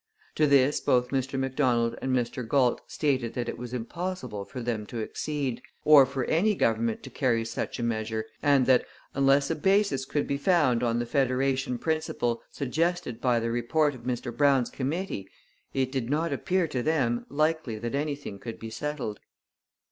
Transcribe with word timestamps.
To 0.33 0.47
this 0.47 0.79
both 0.81 1.09
Mr 1.09 1.37
Macdonald 1.37 1.95
and 2.01 2.11
Mr 2.11 2.43
Galt 2.47 2.81
stated 2.87 3.35
that 3.35 3.47
it 3.47 3.59
was 3.59 3.71
impossible 3.71 4.45
for 4.45 4.59
them 4.59 4.87
to 4.87 4.99
accede, 5.03 5.61
or 5.85 6.07
for 6.07 6.25
any 6.25 6.55
Government 6.55 7.03
to 7.03 7.11
carry 7.11 7.45
such 7.45 7.77
a 7.77 7.83
measure, 7.83 8.25
and 8.41 8.65
that, 8.65 8.83
unless 9.13 9.51
a 9.51 9.55
basis 9.55 10.05
could 10.05 10.25
be 10.25 10.39
found 10.39 10.81
on 10.81 10.97
the 10.97 11.05
federation 11.05 11.77
principle 11.77 12.41
suggested 12.49 13.21
by 13.21 13.39
the 13.39 13.51
report 13.51 13.93
of 13.93 14.01
Mr 14.01 14.35
Brown's 14.35 14.71
committee, 14.71 15.29
it 15.71 15.91
did 15.91 16.09
not 16.09 16.33
appear 16.33 16.67
to 16.69 16.81
them 16.81 17.27
likely 17.29 17.77
that 17.77 17.93
anything 17.93 18.39
could 18.39 18.57
be 18.59 18.71
settled. 18.71 19.19